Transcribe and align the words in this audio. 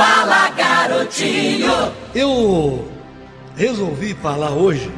Fala, 0.00 0.48
garotinho! 0.48 1.92
Eu 2.14 2.88
resolvi 3.54 4.14
falar 4.14 4.52
hoje 4.52 4.90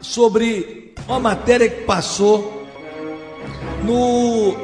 sobre 0.00 0.94
uma 1.08 1.18
matéria 1.18 1.68
que 1.68 1.82
passou 1.82 2.64
no 3.82 4.54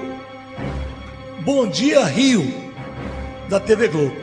Bom 1.40 1.66
Dia 1.66 2.04
Rio 2.04 2.46
da 3.48 3.58
TV 3.58 3.88
Globo. 3.88 4.14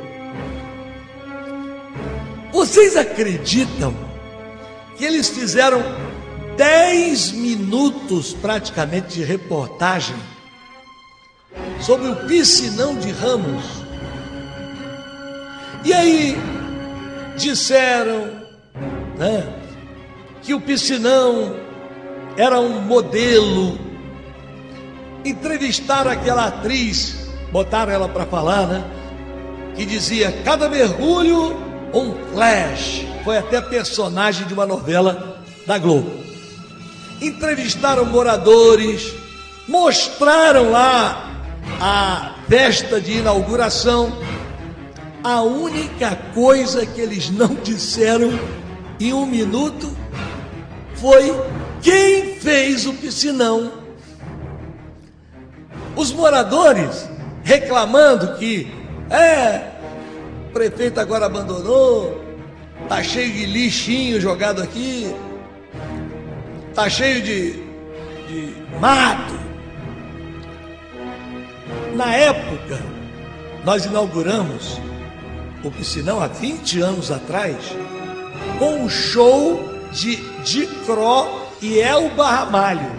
Vocês 2.53 2.95
acreditam 2.95 3.93
que 4.97 5.03
eles 5.03 5.27
fizeram 5.27 5.83
10 6.55 7.33
minutos 7.33 8.31
praticamente 8.31 9.15
de 9.15 9.25
reportagem 9.25 10.15
sobre 11.81 12.07
o 12.07 12.15
piscinão 12.27 12.95
de 12.95 13.11
Ramos? 13.11 13.82
E 15.83 15.93
aí 15.93 16.37
disseram 17.35 18.31
né, 19.17 19.45
que 20.41 20.53
o 20.53 20.61
piscinão 20.61 21.55
era 22.37 22.59
um 22.59 22.81
modelo. 22.81 23.77
Entrevistaram 25.25 26.11
aquela 26.11 26.47
atriz, 26.47 27.29
botaram 27.51 27.91
ela 27.91 28.09
para 28.09 28.25
falar, 28.25 28.67
né? 28.67 28.83
Que 29.75 29.85
dizia: 29.85 30.31
cada 30.43 30.69
mergulho, 30.69 31.55
um 31.93 32.13
flash. 32.31 33.05
Foi 33.23 33.37
até 33.37 33.61
personagem 33.61 34.45
de 34.47 34.53
uma 34.53 34.65
novela 34.65 35.41
da 35.65 35.77
Globo. 35.77 36.11
Entrevistaram 37.21 38.05
moradores, 38.05 39.13
mostraram 39.67 40.71
lá 40.71 41.31
a 41.79 42.35
festa 42.49 42.99
de 42.99 43.19
inauguração 43.19 44.11
a 45.23 45.41
única 45.41 46.15
coisa 46.33 46.85
que 46.85 46.99
eles 46.99 47.29
não 47.29 47.55
disseram 47.55 48.31
em 48.99 49.13
um 49.13 49.25
minuto 49.25 49.95
foi 50.95 51.33
quem 51.81 52.35
fez 52.35 52.85
o 52.85 52.93
piscinão. 52.93 53.71
Os 55.95 56.11
moradores 56.11 57.09
reclamando 57.43 58.35
que 58.37 58.67
é, 59.09 59.71
o 60.47 60.51
prefeito 60.51 60.99
agora 60.99 61.25
abandonou, 61.25 62.23
tá 62.89 63.01
cheio 63.01 63.31
de 63.31 63.45
lixinho 63.45 64.19
jogado 64.19 64.61
aqui, 64.61 65.13
tá 66.73 66.89
cheio 66.89 67.21
de, 67.21 67.51
de 68.27 68.55
mato. 68.79 69.39
Na 71.95 72.13
época, 72.13 72.79
nós 73.63 73.85
inauguramos 73.85 74.79
o 75.63 75.71
piscinão 75.71 76.21
há 76.21 76.27
20 76.27 76.81
anos 76.81 77.11
atrás, 77.11 77.57
com 78.59 78.83
o 78.83 78.89
show 78.89 79.63
de 79.91 80.17
Dicró 80.43 81.47
e 81.61 81.79
Elba 81.79 82.29
Ramalho, 82.29 82.91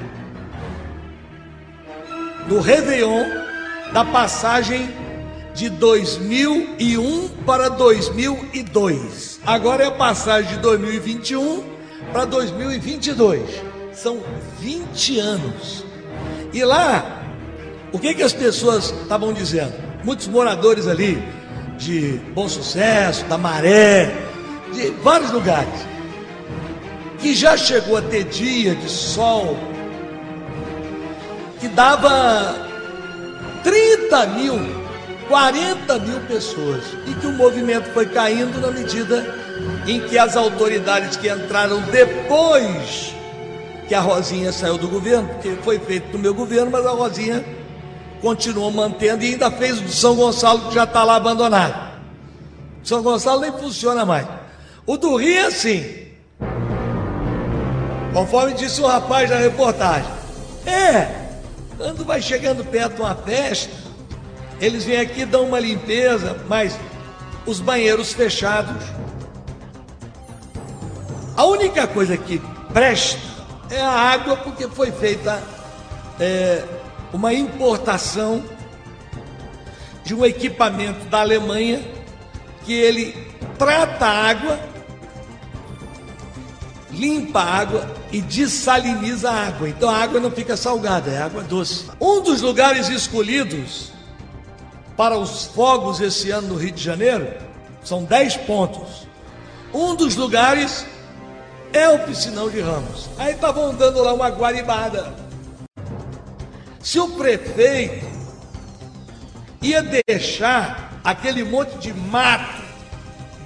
no 2.48 2.60
Réveillon 2.60 3.24
da 3.92 4.04
passagem 4.04 4.88
de 5.54 5.68
2001 5.68 7.28
para 7.46 7.68
2002. 7.68 9.40
Agora 9.46 9.84
é 9.84 9.86
a 9.86 9.90
passagem 9.90 10.56
de 10.56 10.58
2021 10.58 11.62
para 12.12 12.24
2022. 12.24 13.42
São 13.92 14.20
20 14.58 15.20
anos. 15.20 15.84
E 16.52 16.64
lá, 16.64 17.22
o 17.92 17.98
que, 17.98 18.14
que 18.14 18.22
as 18.22 18.32
pessoas 18.32 18.92
estavam 19.02 19.32
dizendo? 19.32 19.74
Muitos 20.02 20.26
moradores 20.26 20.88
ali, 20.88 21.22
de 21.78 22.20
Bom 22.34 22.48
Sucesso, 22.48 23.25
da 23.27 23.36
Maré, 23.36 24.12
de 24.72 24.91
vários 25.03 25.30
lugares, 25.30 25.86
que 27.19 27.34
já 27.34 27.56
chegou 27.56 27.97
a 27.97 28.03
ter 28.03 28.25
dia 28.25 28.75
de 28.75 28.89
sol, 28.89 29.57
que 31.61 31.68
dava 31.68 32.55
30 33.63 34.27
mil, 34.27 34.55
40 35.29 35.98
mil 36.01 36.20
pessoas, 36.23 36.84
e 37.07 37.14
que 37.14 37.27
o 37.27 37.33
movimento 37.33 37.90
foi 37.92 38.07
caindo 38.07 38.61
na 38.61 38.70
medida 38.70 39.24
em 39.86 40.01
que 40.01 40.18
as 40.18 40.36
autoridades 40.36 41.17
que 41.17 41.30
entraram 41.30 41.80
depois 41.83 43.14
que 43.89 43.95
a 43.95 44.01
Rosinha 44.01 44.51
saiu 44.51 44.79
do 44.79 44.89
governo, 44.89 45.29
porque 45.29 45.57
foi 45.63 45.79
feito 45.79 46.13
no 46.13 46.18
meu 46.18 46.34
governo, 46.34 46.70
mas 46.70 46.86
a 46.86 46.90
Rosinha 46.90 47.45
continuou 48.20 48.70
mantendo 48.70 49.25
e 49.25 49.33
ainda 49.33 49.51
fez 49.51 49.79
o 49.79 49.83
de 49.83 49.92
São 49.92 50.14
Gonçalo, 50.14 50.69
que 50.69 50.75
já 50.75 50.85
está 50.85 51.05
lá 51.05 51.17
abandonado. 51.17 51.95
São 52.83 53.02
Gonçalo 53.02 53.41
nem 53.41 53.52
funciona 53.52 54.05
mais. 54.05 54.27
O 54.86 54.97
do 54.97 55.17
Rio 55.17 55.36
é 55.36 55.47
assim. 55.47 56.05
Conforme 58.13 58.55
disse 58.55 58.80
o 58.80 58.86
rapaz 58.86 59.29
da 59.29 59.36
reportagem. 59.36 60.08
É, 60.67 61.25
quando 61.77 62.05
vai 62.05 62.23
chegando 62.23 62.64
perto 62.64 62.97
de 62.97 63.01
uma 63.02 63.14
festa, 63.14 63.73
eles 64.61 64.85
vêm 64.85 65.01
aqui 65.01 65.25
dão 65.25 65.45
uma 65.45 65.58
limpeza, 65.58 66.36
mas 66.48 66.79
os 67.46 67.61
banheiros 67.61 68.13
fechados. 68.13 68.83
A 71.36 71.45
única 71.45 71.86
coisa 71.86 72.17
que 72.17 72.41
presta 72.73 73.20
é 73.70 73.81
a 73.81 73.91
água, 73.91 74.36
porque 74.36 74.69
foi 74.69 74.92
feita 74.92 75.42
é, 76.20 76.63
uma 77.14 77.33
importação 77.33 78.42
de 80.02 80.13
um 80.13 80.27
equipamento 80.27 81.05
da 81.07 81.20
Alemanha 81.20 81.80
que 82.64 82.73
ele 82.73 83.17
trata 83.57 84.05
a 84.05 84.29
água, 84.30 84.58
limpa 86.91 87.39
a 87.39 87.55
água 87.55 87.89
e 88.11 88.20
dessaliniza 88.20 89.30
a 89.30 89.47
água. 89.47 89.69
Então 89.69 89.89
a 89.89 89.97
água 89.97 90.19
não 90.19 90.30
fica 90.33 90.57
salgada, 90.57 91.08
é 91.08 91.23
água 91.23 91.45
doce. 91.45 91.86
Um 92.01 92.20
dos 92.20 92.42
lugares 92.42 92.89
escolhidos 92.89 93.92
para 94.96 95.17
os 95.17 95.45
fogos 95.45 96.01
esse 96.01 96.33
ano 96.33 96.48
no 96.48 96.57
Rio 96.57 96.73
de 96.73 96.83
Janeiro 96.83 97.33
são 97.85 98.02
10 98.02 98.39
pontos. 98.39 99.07
Um 99.73 99.95
dos 99.95 100.17
lugares 100.17 100.85
é 101.73 101.89
o 101.89 102.01
Piscinão 102.01 102.51
de 102.51 102.61
Ramos. 102.61 103.08
Aí 103.19 103.35
estavam 103.35 103.73
dando 103.73 104.02
lá 104.02 104.13
uma 104.13 104.29
guaribada. 104.31 105.23
Se 106.84 107.00
o 107.00 107.08
prefeito 107.08 108.06
ia 109.62 109.83
deixar 109.83 111.00
aquele 111.02 111.42
monte 111.42 111.78
de 111.78 111.95
mato, 111.95 112.62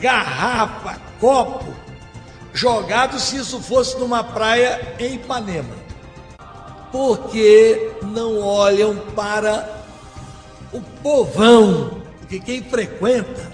garrafa, 0.00 1.00
copo, 1.20 1.72
jogado 2.52 3.20
se 3.20 3.36
isso 3.36 3.60
fosse 3.60 3.96
numa 3.96 4.24
praia 4.24 4.96
em 4.98 5.14
Ipanema. 5.14 5.76
Porque 6.90 7.92
não 8.02 8.40
olham 8.40 8.96
para 9.14 9.84
o 10.72 10.80
povão, 10.80 12.02
porque 12.18 12.40
quem 12.40 12.60
frequenta 12.60 13.52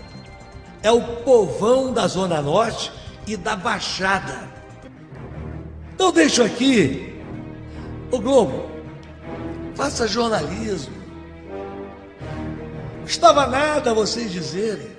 é 0.83 0.91
o 0.91 1.03
povão 1.19 1.93
da 1.93 2.07
Zona 2.07 2.41
Norte 2.41 2.91
e 3.27 3.37
da 3.37 3.55
Baixada. 3.55 4.49
Então 5.95 6.11
deixo 6.11 6.43
aqui 6.43 7.23
o 8.11 8.19
Globo 8.19 8.74
faça 9.75 10.07
jornalismo. 10.07 10.95
Não 12.99 13.07
estava 13.07 13.47
nada 13.47 13.91
a 13.91 13.95
vocês 13.95 14.33
dizerem. 14.33 14.95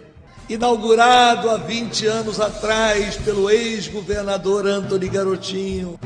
Inaugurado 0.48 1.50
há 1.50 1.58
20 1.58 2.06
anos 2.06 2.40
atrás 2.40 3.16
pelo 3.18 3.50
ex-governador 3.50 4.68
Antony 4.68 5.10
Garotinho, 5.10 6.00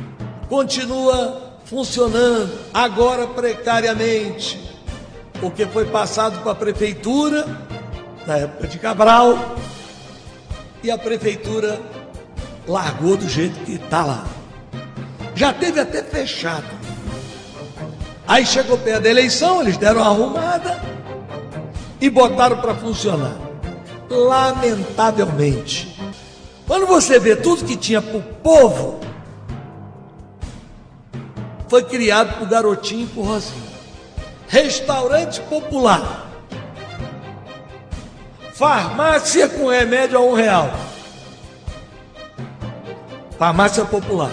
continua 0.47 1.59
funcionando, 1.66 2.58
agora 2.74 3.28
precariamente, 3.28 4.58
porque 5.41 5.66
foi 5.66 5.85
passado 5.85 6.41
para 6.41 6.53
a 6.53 6.56
prefeitura, 6.56 7.46
na 8.25 8.38
época 8.38 8.68
de 8.68 8.79
Cabral, 8.79 9.58
e 10.82 10.90
a 10.90 10.97
prefeitura 10.97 11.79
largou 12.66 13.17
do 13.17 13.28
jeito 13.28 13.59
que 13.66 13.73
está 13.73 14.05
lá. 14.05 14.26
Já 15.35 15.52
teve 15.52 15.82
até 15.82 16.02
fechado. 16.02 16.78
Aí 18.29 18.46
chegou 18.46 18.78
perto 18.78 19.02
da 19.02 19.09
eleição, 19.09 19.59
eles 19.59 19.76
deram 19.76 20.02
uma 20.02 20.11
arrumada 20.11 20.79
e 21.99 22.11
botaram 22.11 22.58
para 22.58 22.76
funcionar. 22.76 23.35
Lamentavelmente. 24.08 25.99
Quando 26.67 26.85
você 26.85 27.17
vê 27.17 27.35
tudo 27.35 27.66
que 27.66 27.76
tinha 27.76 27.99
para 27.99 28.17
o 28.17 28.22
povo, 28.22 28.99
foi 31.67 31.84
criado 31.84 32.37
por 32.37 32.47
garotinho 32.47 33.05
e 33.05 33.08
por 33.08 33.26
Rosinha. 33.26 33.64
Restaurante 34.47 35.41
popular. 35.41 36.29
Farmácia 38.53 39.49
com 39.49 39.70
remédio 39.70 40.20
a 40.20 40.22
um 40.22 40.35
real. 40.35 40.70
Farmácia 43.40 43.84
popular. 43.85 44.29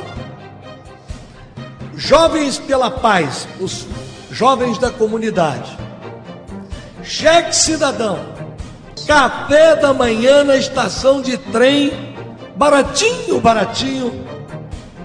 Jovens 1.96 2.58
pela 2.58 2.90
Paz, 2.90 3.48
os 3.58 3.86
jovens 4.30 4.76
da 4.76 4.90
comunidade. 4.90 5.76
Cheque 7.02 7.56
cidadão. 7.56 8.18
Café 9.06 9.76
da 9.76 9.94
manhã 9.94 10.44
na 10.44 10.56
estação 10.56 11.22
de 11.22 11.38
trem, 11.38 12.14
baratinho, 12.54 13.40
baratinho. 13.40 14.26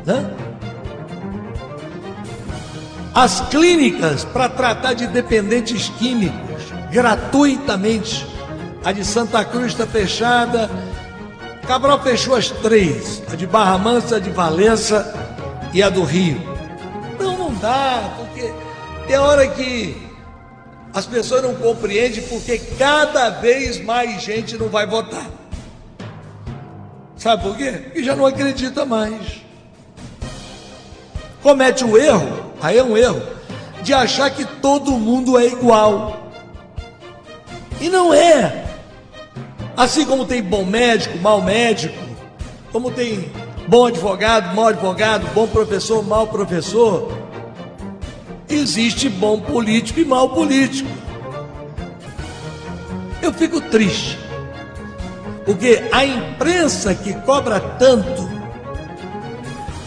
Né? 0.05 0.29
As 3.13 3.39
clínicas 3.49 4.25
para 4.25 4.49
tratar 4.49 4.93
de 4.93 5.07
dependentes 5.07 5.89
químicos, 5.97 6.63
gratuitamente. 6.91 8.27
A 8.83 8.91
de 8.91 9.05
Santa 9.05 9.45
Cruz 9.45 9.67
está 9.67 9.85
fechada. 9.85 10.69
Cabral 11.65 12.01
fechou 12.01 12.35
as 12.35 12.49
três: 12.49 13.21
a 13.31 13.35
de 13.35 13.47
Barra 13.47 13.77
Mansa, 13.77 14.17
a 14.17 14.19
de 14.19 14.31
Valença 14.31 15.13
e 15.71 15.81
a 15.81 15.89
do 15.89 16.03
Rio. 16.03 16.50
Dá, 17.61 18.15
porque 18.17 18.51
tem 19.07 19.17
hora 19.17 19.47
que 19.47 19.95
as 20.93 21.05
pessoas 21.05 21.43
não 21.43 21.53
compreendem 21.55 22.23
porque 22.23 22.57
cada 22.57 23.29
vez 23.29 23.79
mais 23.79 24.21
gente 24.21 24.57
não 24.57 24.67
vai 24.67 24.87
votar. 24.87 25.29
Sabe 27.15 27.43
por 27.43 27.55
quê? 27.55 27.71
Porque 27.71 28.03
já 28.03 28.15
não 28.15 28.25
acredita 28.25 28.83
mais. 28.83 29.41
Comete 31.43 31.85
o 31.85 31.97
erro, 31.97 32.51
aí 32.59 32.77
é 32.79 32.83
um 32.83 32.97
erro, 32.97 33.21
de 33.83 33.93
achar 33.93 34.31
que 34.31 34.43
todo 34.43 34.91
mundo 34.93 35.37
é 35.37 35.45
igual. 35.45 36.31
E 37.79 37.89
não 37.89 38.11
é. 38.11 38.65
Assim 39.77 40.05
como 40.05 40.25
tem 40.25 40.41
bom 40.41 40.65
médico, 40.65 41.17
mau 41.19 41.41
médico, 41.41 41.95
como 42.71 42.91
tem 42.91 43.31
bom 43.67 43.85
advogado, 43.85 44.55
mau 44.55 44.67
advogado, 44.67 45.27
bom 45.33 45.47
professor, 45.47 46.03
mau 46.03 46.27
professor, 46.27 47.20
existe 48.55 49.09
bom 49.09 49.39
político 49.39 49.99
e 49.99 50.05
mau 50.05 50.29
político. 50.29 50.89
Eu 53.21 53.31
fico 53.33 53.61
triste, 53.61 54.17
porque 55.45 55.83
a 55.91 56.03
imprensa 56.03 56.95
que 56.95 57.13
cobra 57.21 57.59
tanto, 57.59 58.29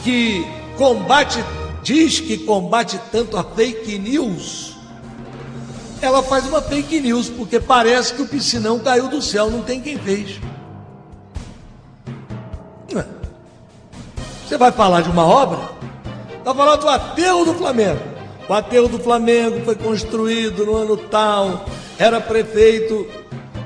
que 0.03 0.47
combate, 0.77 1.45
diz 1.83 2.21
que 2.21 2.39
combate 2.39 3.01
tanto 3.11 3.37
a 3.37 3.43
fake 3.43 3.99
news, 3.99 4.77
ela 6.01 6.23
faz 6.23 6.47
uma 6.47 6.63
fake 6.63 7.01
news, 7.01 7.29
porque 7.29 7.59
parece 7.59 8.15
que 8.15 8.23
o 8.23 8.29
piscinão 8.29 8.79
caiu 8.79 9.09
do 9.09 9.21
céu, 9.21 9.51
não 9.51 9.63
tem 9.63 9.81
quem 9.81 9.99
fez. 9.99 10.39
Você 14.47 14.59
vai 14.59 14.71
falar 14.71 15.01
de 15.01 15.11
uma 15.11 15.27
obra? 15.27 15.59
Está 16.39 16.55
falando 16.55 16.83
do 16.83 16.89
aterro 16.89 17.45
do 17.45 17.55
Flamengo. 17.55 18.14
O 18.49 18.52
aterro 18.52 18.88
do 18.88 18.99
Flamengo 18.99 19.61
foi 19.64 19.75
construído 19.75 20.67
no 20.67 20.76
ano 20.76 20.96
tal, 20.96 21.64
era 21.99 22.20
prefeito, 22.20 23.06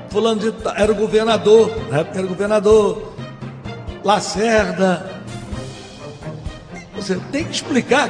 fulano 0.09 0.39
de 0.39 0.53
era 0.75 0.91
o 0.91 0.95
governador, 0.95 1.69
na 1.89 1.99
época 1.99 2.19
era 2.19 2.27
governador, 2.27 3.13
Lacerda. 4.03 5.21
Você 6.95 7.15
tem 7.31 7.43
que 7.43 7.51
explicar, 7.51 8.09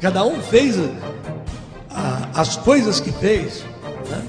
cada 0.00 0.24
um 0.24 0.40
fez 0.40 0.76
a, 1.90 2.40
as 2.40 2.56
coisas 2.56 3.00
que 3.00 3.10
fez. 3.10 3.64
Né? 4.08 4.26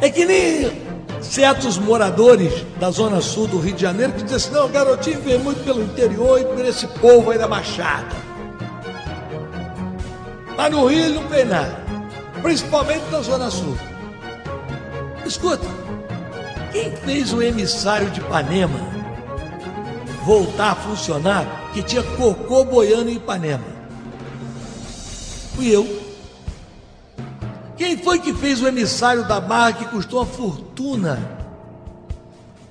É 0.00 0.08
que 0.08 0.24
nem 0.24 0.88
certos 1.20 1.78
moradores 1.78 2.64
da 2.78 2.92
zona 2.92 3.20
sul 3.20 3.48
do 3.48 3.58
Rio 3.58 3.74
de 3.74 3.82
Janeiro 3.82 4.12
que 4.12 4.22
dizem 4.22 4.36
assim, 4.36 4.52
não, 4.52 4.68
garotinho 4.68 5.20
veio 5.20 5.40
muito 5.40 5.64
pelo 5.64 5.82
interior 5.82 6.40
e 6.40 6.44
por 6.44 6.64
esse 6.64 6.86
povo 6.86 7.32
aí 7.32 7.38
da 7.38 7.48
Baixada. 7.48 8.27
Mas 10.58 10.72
no 10.72 10.86
Rio 10.86 11.14
não 11.14 11.28
tem 11.28 11.44
nada, 11.44 11.84
principalmente 12.42 13.04
na 13.12 13.20
Zona 13.20 13.48
Sul. 13.48 13.78
Escuta, 15.24 15.64
quem 16.72 16.96
fez 16.96 17.32
o 17.32 17.40
emissário 17.40 18.10
de 18.10 18.18
Ipanema 18.18 18.80
voltar 20.24 20.72
a 20.72 20.74
funcionar 20.74 21.70
que 21.72 21.80
tinha 21.80 22.02
cocô 22.02 22.64
boiando 22.64 23.08
em 23.08 23.14
Ipanema? 23.14 23.62
Fui 25.54 25.68
eu. 25.68 25.86
Quem 27.76 27.96
foi 27.96 28.18
que 28.18 28.34
fez 28.34 28.60
o 28.60 28.66
emissário 28.66 29.28
da 29.28 29.40
Barra 29.40 29.74
que 29.74 29.84
custou 29.84 30.18
uma 30.18 30.26
fortuna? 30.26 31.38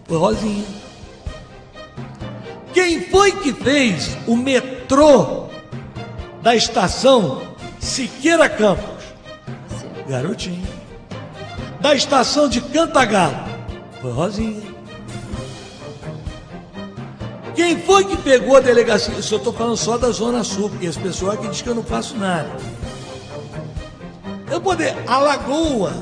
Foi 0.03 0.17
Rosinha. 0.17 0.65
Quem 2.73 3.09
foi 3.09 3.31
que 3.31 3.53
fez 3.53 4.17
o 4.27 4.35
metrô 4.35 5.47
da 6.41 6.53
estação 6.53 7.47
Siqueira 7.79 8.49
Campos, 8.49 9.03
garotinho. 10.07 10.67
Da 11.79 11.93
estação 11.93 12.49
de 12.49 12.59
Cantagalo, 12.59 13.37
foi 14.01 14.11
Rosinha. 14.11 14.75
Quem 17.55 17.79
foi 17.79 18.05
que 18.05 18.17
pegou 18.17 18.57
a 18.57 18.59
delegacia? 18.59 19.13
Isso 19.15 19.33
eu 19.33 19.39
estou 19.39 19.53
falando 19.53 19.77
só 19.77 19.97
da 19.97 20.11
Zona 20.11 20.43
Sul, 20.43 20.69
porque 20.69 20.85
esse 20.85 20.99
pessoal 20.99 21.33
aqui 21.33 21.47
diz 21.47 21.61
que 21.61 21.69
eu 21.69 21.75
não 21.75 21.83
faço 21.83 22.15
nada. 22.15 22.49
Eu 24.51 24.61
poder, 24.61 24.95
a 25.07 25.17
lagoa. 25.17 25.93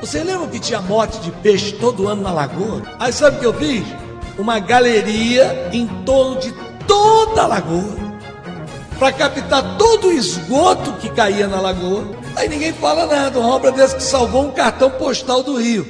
Você 0.00 0.22
lembra 0.22 0.48
que 0.48 0.58
tinha 0.58 0.80
morte 0.80 1.18
de 1.20 1.30
peixe 1.30 1.72
todo 1.72 2.08
ano 2.08 2.22
na 2.22 2.32
lagoa? 2.32 2.82
Aí 2.98 3.12
sabe 3.12 3.36
o 3.36 3.40
que 3.40 3.46
eu 3.46 3.54
fiz? 3.54 3.86
Uma 4.36 4.58
galeria 4.58 5.70
em 5.72 5.86
torno 6.04 6.40
de 6.40 6.52
toda 6.86 7.42
a 7.42 7.46
lagoa 7.46 8.03
para 8.98 9.12
captar 9.12 9.76
todo 9.76 10.08
o 10.08 10.12
esgoto 10.12 10.92
que 10.94 11.10
caía 11.10 11.46
na 11.46 11.60
lagoa. 11.60 12.06
Aí 12.36 12.48
ninguém 12.48 12.72
fala 12.72 13.06
nada. 13.06 13.38
Uma 13.38 13.54
obra 13.54 13.72
dessa 13.72 13.96
que 13.96 14.02
salvou 14.02 14.46
um 14.46 14.50
cartão 14.50 14.90
postal 14.90 15.42
do 15.42 15.56
Rio, 15.56 15.86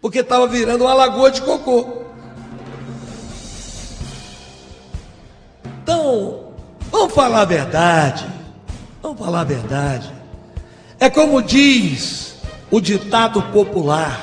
porque 0.00 0.20
estava 0.20 0.46
virando 0.46 0.84
uma 0.84 0.94
lagoa 0.94 1.30
de 1.30 1.42
cocô. 1.42 2.02
Então, 5.82 6.52
vamos 6.90 7.14
falar 7.14 7.42
a 7.42 7.46
verdade. 7.46 8.26
Vamos 9.02 9.18
falar 9.18 9.40
a 9.40 9.44
verdade. 9.44 10.12
É 11.00 11.08
como 11.08 11.40
diz 11.42 12.34
o 12.70 12.80
ditado 12.80 13.40
popular: 13.42 14.20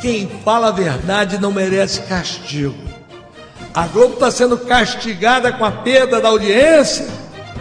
quem 0.00 0.28
fala 0.44 0.68
a 0.68 0.72
verdade 0.72 1.38
não 1.38 1.52
merece 1.52 2.02
castigo. 2.02 2.88
A 3.72 3.86
Globo 3.86 4.14
está 4.14 4.30
sendo 4.30 4.58
castigada 4.58 5.52
com 5.52 5.64
a 5.64 5.70
perda 5.70 6.20
da 6.20 6.28
audiência 6.28 7.06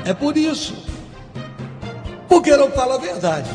é 0.07 0.13
por 0.13 0.37
isso. 0.37 0.73
Porque 2.29 2.55
não 2.55 2.71
fala 2.71 2.95
a 2.95 2.97
verdade. 2.97 3.49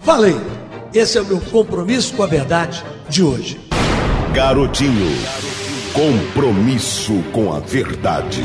Falei, 0.00 0.36
esse 0.92 1.18
é 1.18 1.20
o 1.20 1.24
meu 1.24 1.40
compromisso 1.40 2.14
com 2.14 2.24
a 2.24 2.26
verdade 2.26 2.84
de 3.08 3.22
hoje. 3.22 3.60
Garotinho, 4.32 5.16
compromisso 5.94 7.22
com 7.32 7.52
a 7.52 7.60
verdade. 7.60 8.42